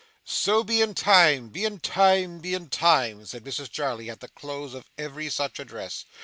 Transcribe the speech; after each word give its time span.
'So 0.25 0.63
be 0.63 0.81
in 0.81 0.95
time, 0.95 1.49
be 1.49 1.63
in 1.63 1.79
time, 1.79 2.39
be 2.39 2.55
in 2.55 2.69
time,' 2.71 3.23
said 3.23 3.43
Mrs 3.43 3.69
Jarley 3.69 4.09
at 4.09 4.19
the 4.19 4.29
close 4.29 4.73
of 4.73 4.89
every 4.97 5.29
such 5.29 5.59
address. 5.59 6.05